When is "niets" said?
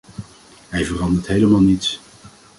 1.61-1.99